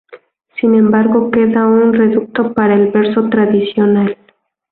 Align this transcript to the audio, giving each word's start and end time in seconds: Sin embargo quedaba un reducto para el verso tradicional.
Sin 0.59 0.73
embargo 0.73 1.29
quedaba 1.29 1.67
un 1.67 1.93
reducto 1.93 2.55
para 2.55 2.73
el 2.73 2.87
verso 2.89 3.29
tradicional. 3.29 4.17